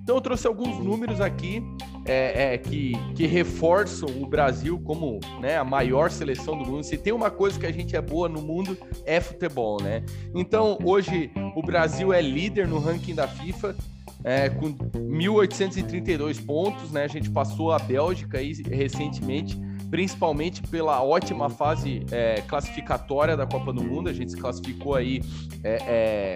Então, 0.01 0.15
eu 0.15 0.21
trouxe 0.21 0.47
alguns 0.47 0.83
números 0.83 1.21
aqui 1.21 1.63
é, 2.03 2.53
é, 2.53 2.57
que, 2.57 2.93
que 3.15 3.27
reforçam 3.27 4.09
o 4.19 4.25
Brasil 4.25 4.79
como 4.79 5.19
né, 5.39 5.57
a 5.57 5.63
maior 5.63 6.09
seleção 6.09 6.57
do 6.57 6.65
mundo. 6.65 6.83
Se 6.83 6.97
tem 6.97 7.13
uma 7.13 7.29
coisa 7.29 7.59
que 7.59 7.67
a 7.67 7.71
gente 7.71 7.95
é 7.95 8.01
boa 8.01 8.27
no 8.27 8.41
mundo, 8.41 8.75
é 9.05 9.21
futebol, 9.21 9.79
né? 9.79 10.03
Então, 10.33 10.79
hoje, 10.83 11.31
o 11.55 11.61
Brasil 11.61 12.11
é 12.11 12.19
líder 12.19 12.67
no 12.67 12.79
ranking 12.79 13.13
da 13.13 13.27
FIFA 13.27 13.75
é, 14.23 14.49
com 14.49 14.73
1.832 14.73 16.45
pontos, 16.45 16.91
né? 16.91 17.03
A 17.03 17.07
gente 17.07 17.29
passou 17.29 17.71
a 17.71 17.79
Bélgica 17.79 18.37
aí 18.37 18.53
recentemente, 18.69 19.59
principalmente 19.89 20.61
pela 20.63 21.03
ótima 21.03 21.49
fase 21.49 22.05
é, 22.11 22.41
classificatória 22.41 23.35
da 23.35 23.45
Copa 23.45 23.73
do 23.73 23.83
Mundo. 23.83 24.09
A 24.09 24.13
gente 24.13 24.31
se 24.31 24.37
classificou 24.37 24.95
aí 24.95 25.21
é, 25.63 26.35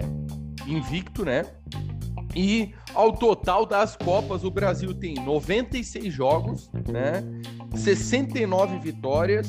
invicto, 0.66 1.24
né? 1.24 1.44
E 2.34 2.74
ao 2.94 3.12
total 3.12 3.64
das 3.64 3.96
Copas, 3.96 4.44
o 4.44 4.50
Brasil 4.50 4.92
tem 4.92 5.14
96 5.14 6.12
jogos, 6.12 6.70
né? 6.86 7.24
69 7.74 8.78
vitórias, 8.78 9.48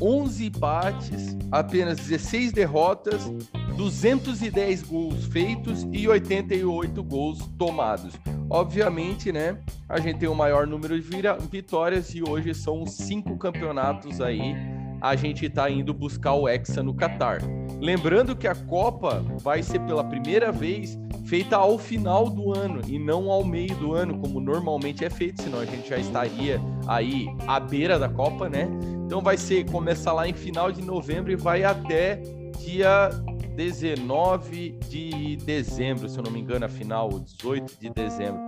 11 0.00 0.46
empates, 0.46 1.36
apenas 1.50 1.98
16 1.98 2.52
derrotas 2.52 3.30
210 3.72 4.82
gols 4.82 5.24
feitos 5.26 5.86
e 5.92 6.06
88 6.06 7.02
gols 7.02 7.38
tomados. 7.58 8.14
Obviamente, 8.48 9.32
né? 9.32 9.58
A 9.88 9.98
gente 9.98 10.18
tem 10.18 10.28
o 10.28 10.34
maior 10.34 10.66
número 10.66 11.00
de 11.00 11.08
vitórias 11.50 12.14
e 12.14 12.22
hoje 12.22 12.54
são 12.54 12.86
cinco 12.86 13.36
campeonatos 13.36 14.20
aí. 14.20 14.54
A 15.00 15.16
gente 15.16 15.46
está 15.46 15.68
indo 15.70 15.92
buscar 15.92 16.34
o 16.34 16.48
Hexa 16.48 16.82
no 16.82 16.94
Catar. 16.94 17.40
Lembrando 17.80 18.36
que 18.36 18.46
a 18.46 18.54
Copa 18.54 19.24
vai 19.40 19.62
ser 19.62 19.80
pela 19.80 20.04
primeira 20.04 20.52
vez 20.52 20.96
feita 21.24 21.56
ao 21.56 21.78
final 21.78 22.28
do 22.28 22.52
ano 22.56 22.80
e 22.86 22.98
não 22.98 23.30
ao 23.30 23.44
meio 23.44 23.74
do 23.76 23.94
ano, 23.94 24.18
como 24.18 24.40
normalmente 24.40 25.04
é 25.04 25.10
feito, 25.10 25.42
senão 25.42 25.60
a 25.60 25.64
gente 25.64 25.88
já 25.88 25.96
estaria 25.96 26.60
aí 26.86 27.26
à 27.46 27.58
beira 27.58 27.98
da 27.98 28.08
Copa, 28.08 28.48
né? 28.48 28.68
Então 29.06 29.20
vai 29.20 29.36
ser 29.36 29.68
começar 29.70 30.12
lá 30.12 30.28
em 30.28 30.34
final 30.34 30.70
de 30.70 30.82
novembro 30.82 31.32
e 31.32 31.36
vai 31.36 31.64
até 31.64 32.20
dia 32.58 33.10
19 33.54 34.78
de 34.88 35.36
dezembro, 35.36 36.08
se 36.08 36.18
eu 36.18 36.24
não 36.24 36.30
me 36.30 36.40
engano, 36.40 36.64
a 36.64 36.68
final, 36.68 37.18
18 37.20 37.80
de 37.80 37.90
dezembro. 37.90 38.40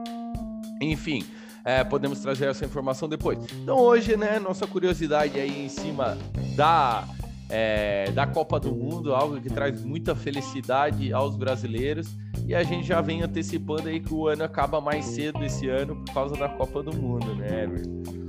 Enfim, 0.80 1.25
é, 1.64 1.82
podemos 1.82 2.20
trazer 2.20 2.46
essa 2.46 2.64
informação 2.64 3.08
depois. 3.08 3.38
Então 3.62 3.78
hoje, 3.78 4.16
né, 4.16 4.38
nossa 4.38 4.66
curiosidade 4.66 5.38
aí 5.38 5.64
em 5.64 5.68
cima 5.68 6.18
da, 6.54 7.04
é, 7.49 8.11
da 8.12 8.26
Copa 8.26 8.61
do 8.61 8.73
Mundo, 8.73 9.14
algo 9.14 9.40
que 9.40 9.49
traz 9.49 9.82
muita 9.82 10.14
felicidade 10.14 11.12
aos 11.12 11.37
brasileiros. 11.37 12.08
E 12.46 12.54
a 12.54 12.62
gente 12.62 12.87
já 12.87 13.00
vem 13.00 13.23
antecipando 13.23 13.88
aí 13.88 14.00
que 14.00 14.12
o 14.12 14.28
ano 14.28 14.44
acaba 14.44 14.80
mais 14.80 15.06
cedo 15.06 15.42
esse 15.42 15.68
ano 15.68 15.96
por 16.04 16.12
causa 16.12 16.37
da 16.37 16.49
Copa 16.49 16.82
do 16.82 16.94
Mundo, 16.94 17.34
né, 17.34 17.64
Everton? 17.64 18.24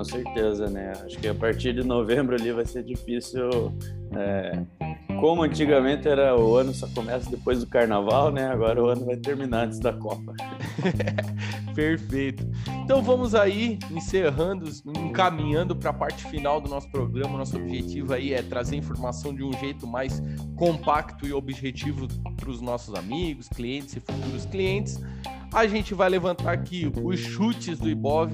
Com 0.00 0.04
certeza, 0.04 0.70
né? 0.70 0.92
Acho 1.04 1.18
que 1.18 1.28
a 1.28 1.34
partir 1.34 1.74
de 1.74 1.84
novembro 1.84 2.34
ali 2.34 2.50
vai 2.52 2.64
ser 2.64 2.82
difícil. 2.82 3.74
É, 4.16 4.64
como 5.20 5.42
antigamente 5.42 6.08
era 6.08 6.34
o 6.34 6.56
ano 6.56 6.72
só 6.72 6.88
começa 6.88 7.30
depois 7.30 7.60
do 7.60 7.66
carnaval, 7.66 8.32
né? 8.32 8.46
Agora 8.46 8.82
o 8.82 8.88
ano 8.88 9.04
vai 9.04 9.16
terminar 9.18 9.66
antes 9.66 9.78
da 9.78 9.92
Copa. 9.92 10.32
Perfeito. 11.74 12.48
Então 12.82 13.02
vamos 13.02 13.34
aí 13.34 13.78
encerrando, 13.90 14.70
encaminhando 14.96 15.76
para 15.76 15.90
a 15.90 15.92
parte 15.92 16.24
final 16.30 16.62
do 16.62 16.70
nosso 16.70 16.90
programa. 16.90 17.36
Nosso 17.36 17.56
objetivo 17.56 18.14
aí 18.14 18.32
é 18.32 18.40
trazer 18.40 18.76
informação 18.76 19.34
de 19.34 19.44
um 19.44 19.52
jeito 19.52 19.86
mais 19.86 20.22
compacto 20.56 21.26
e 21.26 21.32
objetivo 21.34 22.08
para 22.36 22.48
os 22.48 22.62
nossos 22.62 22.94
amigos, 22.94 23.48
clientes 23.50 23.94
e 23.96 24.00
futuros 24.00 24.46
clientes. 24.46 24.98
A 25.52 25.66
gente 25.66 25.92
vai 25.92 26.08
levantar 26.08 26.52
aqui 26.52 26.90
os 27.04 27.20
chutes 27.20 27.78
do 27.78 27.90
Ibov 27.90 28.32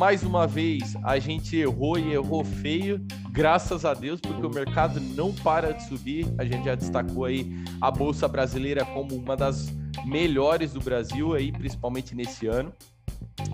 mais 0.00 0.22
uma 0.22 0.46
vez, 0.46 0.96
a 1.04 1.18
gente 1.18 1.54
errou 1.58 1.98
e 1.98 2.14
errou 2.14 2.42
feio, 2.42 3.04
graças 3.30 3.84
a 3.84 3.92
Deus, 3.92 4.18
porque 4.18 4.46
o 4.46 4.48
mercado 4.48 4.98
não 4.98 5.30
para 5.30 5.74
de 5.74 5.82
subir. 5.82 6.26
A 6.38 6.44
gente 6.46 6.64
já 6.64 6.74
destacou 6.74 7.26
aí 7.26 7.52
a 7.82 7.90
Bolsa 7.90 8.26
Brasileira 8.26 8.82
como 8.82 9.14
uma 9.14 9.36
das 9.36 9.70
melhores 10.06 10.72
do 10.72 10.80
Brasil 10.80 11.34
aí, 11.34 11.52
principalmente 11.52 12.14
nesse 12.14 12.46
ano. 12.46 12.72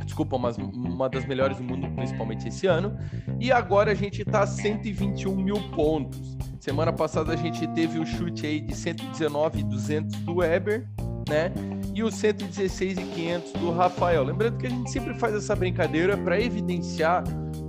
Desculpa, 0.05 0.39
mas 0.39 0.57
uma 0.57 1.09
das 1.09 1.27
melhores 1.27 1.57
do 1.57 1.65
mundo, 1.65 1.91
principalmente 1.97 2.47
esse 2.47 2.69
ano. 2.69 2.97
E 3.41 3.51
agora 3.51 3.91
a 3.91 3.95
gente 3.97 4.23
está 4.23 4.43
a 4.43 4.47
121 4.47 5.35
mil 5.35 5.61
pontos. 5.71 6.39
Semana 6.61 6.93
passada 6.93 7.33
a 7.33 7.37
gente 7.37 7.67
teve 7.75 7.99
o 7.99 8.07
chute 8.07 8.47
aí 8.47 8.61
de 8.61 8.73
119,200 8.73 10.21
do 10.21 10.37
Weber, 10.37 10.89
né? 11.29 11.53
E 11.97 12.03
o 12.03 12.11
116 12.11 12.99
e 12.99 13.03
500 13.03 13.53
do 13.53 13.71
Rafael. 13.71 14.23
Lembrando 14.23 14.59
que 14.59 14.67
a 14.67 14.71
gente 14.71 14.91
sempre 14.91 15.15
faz 15.15 15.35
essa 15.35 15.57
brincadeira 15.57 16.15
para 16.15 16.39
evidenciar 16.39 17.25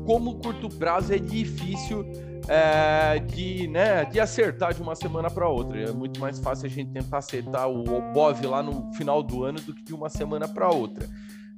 como 0.06 0.32
o 0.32 0.36
curto 0.36 0.68
prazo 0.68 1.14
é 1.14 1.18
difícil 1.18 2.06
é, 2.50 3.20
de, 3.20 3.70
né, 3.70 4.04
de 4.04 4.20
acertar 4.20 4.74
de 4.74 4.82
uma 4.82 4.96
semana 4.96 5.30
para 5.30 5.48
outra. 5.48 5.80
É 5.80 5.94
muito 5.94 6.20
mais 6.20 6.40
fácil 6.40 6.66
a 6.66 6.70
gente 6.70 6.92
tentar 6.92 7.20
acertar 7.20 7.70
o 7.70 7.84
BOV 8.12 8.48
lá 8.48 8.62
no 8.62 8.92
final 8.96 9.24
do 9.24 9.46
ano 9.46 9.62
do 9.62 9.74
que 9.74 9.82
de 9.82 9.94
uma 9.94 10.10
semana 10.10 10.46
para 10.46 10.70
outra. 10.70 11.08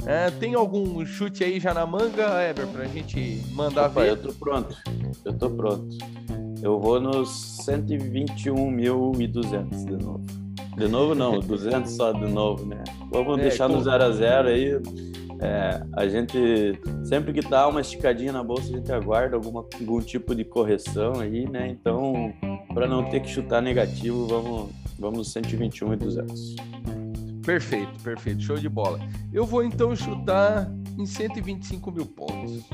É, 0.05 0.29
tem 0.29 0.53
algum 0.53 1.03
chute 1.03 1.43
aí 1.43 1.59
já 1.59 1.73
na 1.73 1.87
manga, 1.87 2.39
Ever, 2.43 2.67
para 2.67 2.83
a 2.83 2.87
gente 2.87 3.41
mandar 3.51 3.87
Opa, 3.87 4.01
ver? 4.01 4.09
Eu 4.09 4.21
tô 4.21 4.31
pronto, 4.33 4.77
eu 5.25 5.33
tô 5.33 5.49
pronto. 5.49 5.97
Eu 6.61 6.79
vou 6.79 7.01
nos 7.01 7.57
121.200 7.65 9.85
de 9.85 10.03
novo. 10.03 10.38
De 10.79 10.87
novo 10.87 11.13
não, 11.13 11.39
200 11.41 11.91
só 11.91 12.13
de 12.13 12.31
novo, 12.31 12.65
né? 12.65 12.83
Vamos 13.11 13.37
é, 13.39 13.41
deixar 13.43 13.67
com... 13.67 13.75
no 13.75 13.83
0 13.83 14.03
a 14.03 14.11
0 14.11 14.47
aí. 14.47 14.81
É, 15.41 15.81
a 15.93 16.07
gente, 16.07 16.79
sempre 17.03 17.31
que 17.31 17.41
dá 17.41 17.67
uma 17.67 17.79
esticadinha 17.79 18.31
na 18.33 18.43
bolsa, 18.43 18.73
a 18.73 18.77
gente 18.77 18.91
aguarda 18.91 19.35
alguma, 19.35 19.65
algum 19.79 20.01
tipo 20.01 20.35
de 20.35 20.43
correção 20.43 21.19
aí, 21.19 21.47
né? 21.49 21.69
Então, 21.69 22.33
para 22.73 22.87
não 22.87 23.05
ter 23.09 23.21
que 23.21 23.29
chutar 23.29 23.61
negativo, 23.61 24.27
vamos, 24.27 24.69
vamos 24.97 25.31
121 25.31 25.93
e 25.93 25.95
200. 25.97 26.55
Perfeito, 27.45 27.91
perfeito, 28.03 28.41
show 28.41 28.57
de 28.57 28.67
bola. 28.67 28.99
Eu 29.31 29.45
vou 29.45 29.63
então 29.63 29.95
chutar 29.95 30.69
em 30.97 31.05
125 31.05 31.91
mil 31.91 32.05
pontos. 32.05 32.65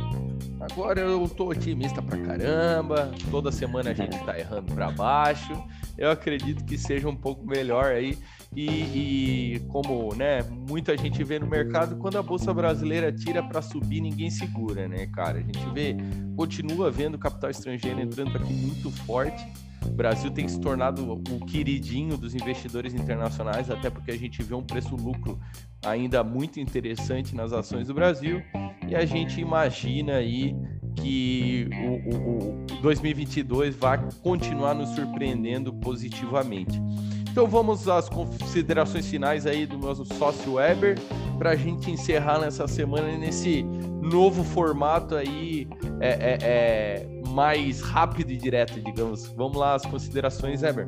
Agora 0.59 1.01
eu 1.01 1.27
tô 1.27 1.49
otimista 1.49 2.01
pra 2.01 2.17
caramba, 2.17 3.11
toda 3.29 3.51
semana 3.51 3.91
a 3.91 3.93
gente 3.93 4.17
tá 4.23 4.37
errando 4.37 4.73
para 4.73 4.91
baixo. 4.91 5.53
Eu 5.97 6.09
acredito 6.09 6.63
que 6.65 6.77
seja 6.77 7.07
um 7.07 7.15
pouco 7.15 7.45
melhor 7.45 7.85
aí. 7.85 8.17
E, 8.55 8.69
e, 8.69 9.59
como 9.67 10.15
né, 10.15 10.41
muita 10.41 10.97
gente 10.97 11.21
vê 11.25 11.37
no 11.37 11.45
mercado, 11.45 11.97
quando 11.97 12.17
a 12.17 12.21
Bolsa 12.21 12.53
Brasileira 12.53 13.11
tira 13.11 13.43
para 13.43 13.61
subir, 13.61 13.99
ninguém 13.99 14.29
segura, 14.29 14.87
né, 14.87 15.07
cara? 15.07 15.39
A 15.39 15.41
gente 15.41 15.69
vê, 15.73 15.97
continua 16.37 16.89
vendo 16.89 17.17
capital 17.17 17.49
estrangeiro 17.49 17.99
entrando 17.99 18.35
aqui 18.37 18.53
muito 18.53 18.89
forte. 18.89 19.45
O 19.85 19.91
Brasil 19.91 20.31
tem 20.31 20.47
se 20.47 20.59
tornado 20.59 21.13
o 21.13 21.45
queridinho 21.45 22.17
dos 22.17 22.33
investidores 22.33 22.93
internacionais, 22.93 23.69
até 23.69 23.89
porque 23.89 24.11
a 24.11 24.17
gente 24.17 24.41
vê 24.41 24.55
um 24.55 24.63
preço-lucro 24.63 25.39
ainda 25.85 26.23
muito 26.23 26.59
interessante 26.59 27.35
nas 27.35 27.51
ações 27.51 27.87
do 27.87 27.93
Brasil. 27.93 28.41
E 28.87 28.95
a 28.95 29.05
gente 29.05 29.39
imagina 29.41 30.15
aí 30.15 30.55
que 30.95 31.67
o, 31.83 32.15
o, 32.15 32.53
o 32.53 32.81
2022 32.81 33.75
vai 33.75 33.99
continuar 34.21 34.73
nos 34.73 34.89
surpreendendo 34.89 35.73
positivamente. 35.73 36.81
Então 37.29 37.47
vamos 37.47 37.87
às 37.89 38.07
considerações 38.07 39.07
finais 39.07 39.45
aí 39.45 39.65
do 39.65 39.77
nosso 39.77 40.05
sócio 40.05 40.53
Weber 40.53 40.97
para 41.37 41.51
a 41.51 41.55
gente 41.55 41.91
encerrar 41.91 42.39
nessa 42.39 42.67
semana 42.67 43.17
nesse 43.17 43.63
novo 44.01 44.43
formato 44.43 45.15
aí 45.15 45.67
é, 45.99 46.09
é, 46.09 46.37
é, 46.41 47.07
mais 47.29 47.81
rápido 47.81 48.31
e 48.31 48.37
direto, 48.37 48.79
digamos. 48.79 49.27
Vamos 49.35 49.57
lá 49.57 49.75
as 49.75 49.85
considerações, 49.85 50.61
Weber. 50.61 50.87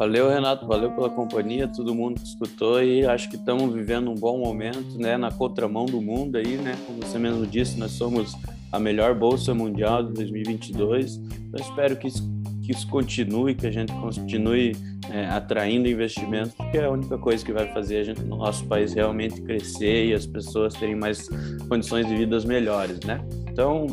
Valeu, 0.00 0.30
Renato, 0.30 0.66
valeu 0.66 0.90
pela 0.92 1.10
companhia, 1.10 1.68
todo 1.68 1.94
mundo 1.94 2.18
que 2.18 2.26
escutou 2.26 2.82
e 2.82 3.04
acho 3.04 3.28
que 3.28 3.36
estamos 3.36 3.74
vivendo 3.74 4.10
um 4.10 4.14
bom 4.14 4.38
momento, 4.38 4.98
né, 4.98 5.18
na 5.18 5.30
contramão 5.30 5.84
do 5.84 6.00
mundo 6.00 6.38
aí, 6.38 6.56
né, 6.56 6.74
como 6.86 7.02
você 7.02 7.18
mesmo 7.18 7.46
disse, 7.46 7.78
nós 7.78 7.90
somos 7.90 8.34
a 8.72 8.80
melhor 8.80 9.14
bolsa 9.14 9.52
mundial 9.52 10.02
de 10.02 10.14
2022, 10.14 11.16
então 11.16 11.60
espero 11.60 11.98
que 11.98 12.08
isso, 12.08 12.26
que 12.64 12.72
isso 12.72 12.88
continue, 12.88 13.54
que 13.54 13.66
a 13.66 13.70
gente 13.70 13.92
continue 13.92 14.74
é, 15.10 15.26
atraindo 15.26 15.86
investimentos, 15.86 16.54
porque 16.54 16.78
é 16.78 16.86
a 16.86 16.90
única 16.90 17.18
coisa 17.18 17.44
que 17.44 17.52
vai 17.52 17.70
fazer 17.70 17.98
a 17.98 18.02
gente, 18.02 18.22
no 18.22 18.38
nosso 18.38 18.64
país 18.64 18.94
realmente 18.94 19.42
crescer 19.42 20.06
e 20.06 20.14
as 20.14 20.24
pessoas 20.24 20.72
terem 20.72 20.94
mais 20.94 21.28
condições 21.68 22.06
de 22.06 22.16
vidas 22.16 22.46
melhores, 22.46 23.00
né? 23.00 23.22
Então, 23.50 23.86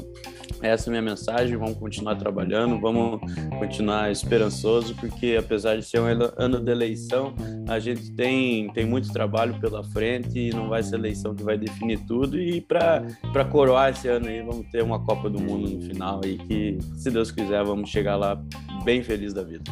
essa 0.62 0.86
é 0.86 0.88
a 0.90 0.92
minha 0.92 1.02
mensagem. 1.02 1.56
Vamos 1.58 1.78
continuar 1.78 2.16
trabalhando, 2.16 2.80
vamos 2.80 3.20
continuar 3.60 4.12
esperançoso, 4.12 4.96
porque 4.96 5.38
apesar 5.40 5.78
de 5.78 5.84
ser 5.84 6.00
um 6.00 6.06
ano 6.38 6.60
de 6.60 6.72
eleição, 6.72 7.34
a 7.68 7.80
gente 7.80 8.12
tem, 8.14 8.72
tem 8.74 8.86
muito 8.86 9.12
trabalho 9.12 9.60
pela 9.60 9.84
frente 9.84 10.40
e 10.40 10.50
não 10.50 10.70
vai 10.70 10.82
ser 10.84 10.96
eleição 10.96 11.36
que 11.36 11.44
vai 11.44 11.58
definir 11.58 12.00
tudo. 12.06 12.40
E 12.40 12.62
para 12.62 13.46
coroar 13.52 13.92
esse 13.92 14.08
ano 14.08 14.28
aí, 14.28 14.42
vamos 14.42 14.68
ter 14.70 14.84
uma 14.84 15.00
Copa 15.04 15.30
do 15.30 15.40
Mundo 15.40 15.70
no 15.70 15.82
final 15.82 16.22
aí, 16.24 16.38
que 16.38 16.78
se 16.96 17.10
Deus 17.10 17.32
quiser, 17.32 17.64
vamos 17.64 17.90
chegar 17.90 18.16
lá 18.16 18.42
bem 18.84 19.04
feliz 19.04 19.34
da 19.34 19.44
vida. 19.44 19.64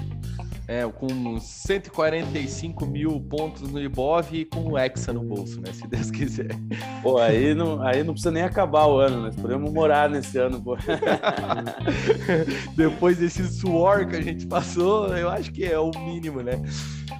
É, 0.68 0.84
com 0.88 1.40
145 1.40 2.86
mil 2.88 3.20
pontos 3.20 3.62
no 3.72 3.80
Ibov 3.80 4.28
e 4.32 4.46
com 4.46 4.72
o 4.72 4.78
Hexa 4.78 5.14
no 5.14 5.22
bolso, 5.22 5.62
né? 5.62 5.72
Se 5.72 5.88
Deus 5.88 6.10
quiser. 6.10 6.58
Pô, 7.04 7.20
aí 7.20 7.54
não, 7.54 7.82
aí 7.84 8.04
não 8.04 8.14
precisa 8.14 8.32
nem 8.32 8.42
acabar 8.42 8.88
o 8.88 8.98
ano, 8.98 9.22
nós 9.22 9.36
podemos 9.36 9.72
morar 9.72 10.10
nesse 10.10 10.38
ano, 10.40 10.60
pô. 10.62 10.76
Depois 12.76 13.18
desse 13.18 13.48
suor 13.48 14.08
que 14.08 14.16
a 14.16 14.22
gente 14.22 14.48
passou, 14.48 15.16
eu 15.16 15.30
acho 15.30 15.52
que 15.52 15.64
é 15.64 15.78
o 15.78 15.92
mínimo, 15.92 16.42
né? 16.42 16.60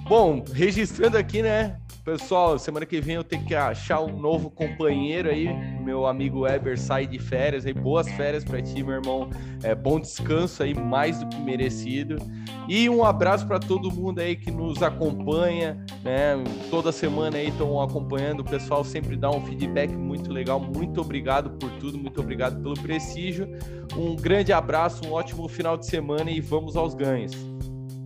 Bom, 0.08 0.42
registrando 0.52 1.16
aqui, 1.16 1.40
né? 1.40 1.76
Pessoal, 2.06 2.56
semana 2.56 2.86
que 2.86 3.00
vem 3.00 3.16
eu 3.16 3.24
tenho 3.24 3.44
que 3.44 3.52
achar 3.52 4.00
um 4.00 4.16
novo 4.16 4.48
companheiro 4.48 5.28
aí. 5.28 5.48
Meu 5.82 6.06
amigo 6.06 6.42
Weber 6.42 6.78
sai 6.78 7.04
de 7.04 7.18
férias 7.18 7.66
aí. 7.66 7.72
Boas 7.72 8.08
férias 8.12 8.44
para 8.44 8.62
ti, 8.62 8.80
meu 8.80 8.94
irmão. 8.94 9.28
É, 9.60 9.74
bom 9.74 9.98
descanso 9.98 10.62
aí, 10.62 10.72
mais 10.72 11.18
do 11.18 11.28
que 11.28 11.40
merecido. 11.40 12.16
E 12.68 12.88
um 12.88 13.04
abraço 13.04 13.44
para 13.44 13.58
todo 13.58 13.90
mundo 13.90 14.20
aí 14.20 14.36
que 14.36 14.52
nos 14.52 14.84
acompanha, 14.84 15.84
né? 16.04 16.36
Toda 16.70 16.92
semana 16.92 17.38
aí 17.38 17.48
estão 17.48 17.82
acompanhando. 17.82 18.38
O 18.38 18.44
pessoal 18.44 18.84
sempre 18.84 19.16
dá 19.16 19.28
um 19.28 19.44
feedback 19.44 19.92
muito 19.92 20.32
legal. 20.32 20.60
Muito 20.60 21.00
obrigado 21.00 21.58
por 21.58 21.72
tudo, 21.72 21.98
muito 21.98 22.20
obrigado 22.20 22.62
pelo 22.62 22.74
prestígio. 22.74 23.48
Um 23.96 24.14
grande 24.14 24.52
abraço, 24.52 25.04
um 25.04 25.10
ótimo 25.10 25.48
final 25.48 25.76
de 25.76 25.86
semana 25.86 26.30
e 26.30 26.40
vamos 26.40 26.76
aos 26.76 26.94
ganhos. 26.94 27.32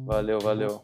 Valeu, 0.06 0.40
valeu. 0.40 0.80